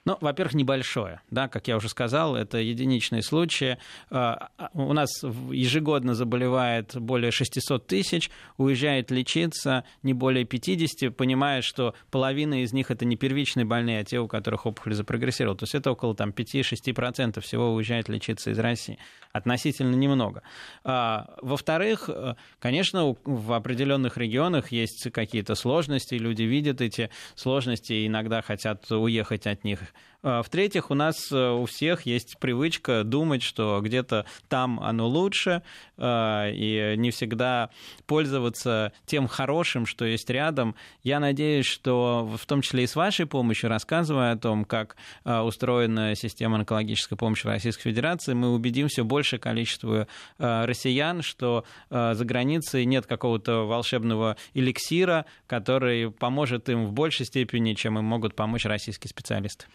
Ну, 0.05 0.17
во-первых, 0.21 0.53
небольшое. 0.53 1.21
Да, 1.29 1.49
как 1.49 1.67
я 1.67 1.75
уже 1.75 1.89
сказал, 1.89 2.35
это 2.35 2.59
единичные 2.59 3.21
случаи. 3.21 3.77
А, 4.09 4.49
а, 4.57 4.69
у 4.73 4.93
нас 4.93 5.09
ежегодно 5.23 6.13
заболевает 6.13 6.95
более 6.95 7.31
600 7.31 7.85
тысяч, 7.87 8.31
уезжает 8.57 9.11
лечиться 9.11 9.83
не 10.03 10.13
более 10.13 10.45
50, 10.45 11.15
понимая, 11.15 11.61
что 11.61 11.93
половина 12.09 12.63
из 12.63 12.71
них 12.71 12.91
это 12.91 13.03
не 13.03 13.17
первичные 13.17 13.65
больные, 13.65 13.99
а 13.99 14.03
те, 14.05 14.19
у 14.19 14.27
которых 14.27 14.65
опухоль 14.65 14.93
запрогрессировала. 14.93 15.57
То 15.57 15.63
есть 15.63 15.75
это 15.75 15.91
около 15.91 16.15
там, 16.15 16.29
5-6% 16.29 17.41
всего 17.41 17.73
уезжает 17.73 18.07
лечиться 18.07 18.51
из 18.51 18.59
России. 18.59 18.97
Относительно 19.37 19.95
немного. 19.95 20.41
А, 20.83 21.35
во-вторых, 21.43 22.09
э, 22.09 22.33
конечно, 22.59 23.15
в 23.23 23.53
определенных 23.53 24.17
регионах 24.17 24.71
есть 24.71 25.11
какие-то 25.11 25.53
сложности, 25.53 26.15
люди 26.15 26.41
видят 26.41 26.81
эти 26.81 27.11
сложности 27.35 27.93
и 27.93 28.07
иногда 28.07 28.41
хотят 28.41 28.91
уехать 28.91 29.45
от 29.45 29.63
них. 29.63 29.79
А, 30.23 30.41
в-третьих, 30.41 30.89
у 30.89 30.95
нас 30.95 31.31
э, 31.31 31.49
у 31.51 31.65
всех 31.65 32.07
есть 32.07 32.37
привычка 32.39 33.03
думать, 33.03 33.43
что 33.43 33.81
где-то 33.83 34.25
там 34.49 34.79
оно 34.79 35.07
лучше, 35.07 35.61
а, 35.97 36.49
и 36.49 36.95
не 36.97 37.11
всегда 37.11 37.69
пользоваться 38.07 38.93
тем 39.05 39.27
хорошим, 39.27 39.85
что 39.85 40.05
есть 40.05 40.29
рядом. 40.29 40.75
Я 41.03 41.19
надеюсь, 41.19 41.67
что 41.67 42.25
в 42.35 42.45
том 42.47 42.61
числе 42.61 42.85
и 42.85 42.87
с 42.87 42.95
вашей 42.95 43.27
помощью, 43.27 43.69
рассказывая 43.69 44.31
о 44.31 44.37
том, 44.37 44.65
как 44.65 44.95
а, 45.23 45.43
устроена 45.43 46.15
система 46.15 46.57
онкологической 46.57 47.17
помощи 47.17 47.45
Российской 47.45 47.83
Федерации, 47.83 48.33
мы 48.33 48.53
убедим 48.53 48.87
все 48.87 49.03
большее 49.03 49.39
количество 49.39 50.07
россиян, 50.37 51.21
что 51.21 51.63
за 51.89 52.25
границей 52.25 52.85
нет 52.85 53.05
какого-то 53.05 53.67
волшебного 53.67 54.37
эликсира, 54.53 55.25
который 55.45 56.11
поможет 56.11 56.69
им 56.69 56.85
в 56.85 56.93
большей 56.93 57.25
степени, 57.25 57.73
чем 57.73 57.97
им 57.99 58.05
могут 58.05 58.35
помочь 58.35 58.65
российские 58.65 59.09
специалисты. 59.09 59.65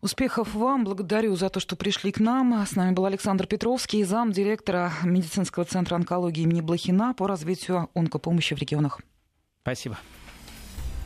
Успехов 0.00 0.54
вам. 0.54 0.84
Благодарю 0.84 1.34
за 1.36 1.48
то, 1.48 1.60
что 1.60 1.76
пришли 1.76 2.10
к 2.12 2.20
нам. 2.20 2.66
С 2.66 2.76
нами 2.76 2.92
был 2.92 3.06
Александр 3.06 3.46
Петровский, 3.46 4.04
зам 4.04 4.32
директора 4.32 4.92
медицинского 5.02 5.64
центра 5.64 5.96
онкологии 5.96 6.42
имени 6.42 6.60
Блохина 6.60 7.14
по 7.14 7.26
развитию 7.26 7.88
онкопомощи 7.94 8.54
в 8.54 8.58
регионах. 8.58 9.00
Спасибо. 9.62 9.98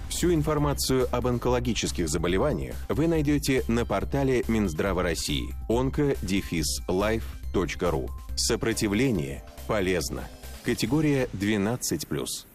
Всю 0.08 0.34
информацию 0.34 1.06
об 1.12 1.28
онкологических 1.28 2.08
заболеваниях 2.08 2.74
вы 2.88 3.06
найдете 3.06 3.62
на 3.68 3.86
портале 3.86 4.42
Минздрава 4.48 5.02
России 5.02 5.54
onco-life.ru. 5.68 8.08
Сопротивление 8.36 9.44
полезно. 9.66 10.24
Категория 10.64 11.28
12+. 11.32 12.49